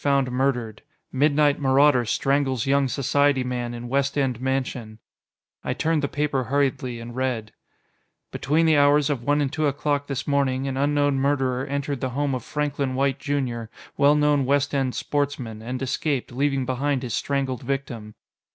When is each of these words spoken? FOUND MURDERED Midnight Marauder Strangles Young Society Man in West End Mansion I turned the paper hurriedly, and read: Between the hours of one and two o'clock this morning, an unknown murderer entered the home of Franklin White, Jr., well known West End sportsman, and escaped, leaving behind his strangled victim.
FOUND 0.03 0.31
MURDERED 0.31 0.81
Midnight 1.11 1.59
Marauder 1.59 2.05
Strangles 2.05 2.65
Young 2.65 2.87
Society 2.87 3.43
Man 3.43 3.75
in 3.75 3.87
West 3.87 4.17
End 4.17 4.41
Mansion 4.41 4.97
I 5.63 5.75
turned 5.75 6.01
the 6.01 6.07
paper 6.07 6.45
hurriedly, 6.45 6.99
and 6.99 7.15
read: 7.15 7.51
Between 8.31 8.65
the 8.65 8.77
hours 8.77 9.11
of 9.11 9.21
one 9.21 9.41
and 9.41 9.53
two 9.53 9.67
o'clock 9.67 10.07
this 10.07 10.25
morning, 10.27 10.67
an 10.67 10.75
unknown 10.75 11.17
murderer 11.19 11.67
entered 11.67 12.01
the 12.01 12.09
home 12.17 12.33
of 12.33 12.43
Franklin 12.43 12.95
White, 12.95 13.19
Jr., 13.19 13.65
well 13.95 14.15
known 14.15 14.43
West 14.43 14.73
End 14.73 14.95
sportsman, 14.95 15.61
and 15.61 15.79
escaped, 15.83 16.31
leaving 16.31 16.65
behind 16.65 17.03
his 17.03 17.13
strangled 17.13 17.61
victim. 17.61 18.15